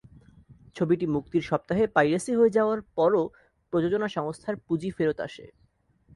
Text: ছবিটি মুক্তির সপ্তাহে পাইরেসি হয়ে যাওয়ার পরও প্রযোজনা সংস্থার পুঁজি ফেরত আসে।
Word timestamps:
ছবিটি 0.75 1.05
মুক্তির 1.05 1.41
সপ্তাহে 1.41 1.85
পাইরেসি 1.87 2.31
হয়ে 2.35 2.55
যাওয়ার 2.57 2.79
পরও 2.95 3.23
প্রযোজনা 3.73 4.07
সংস্থার 4.07 4.55
পুঁজি 4.65 4.89
ফেরত 4.91 5.17
আসে। 5.19 5.45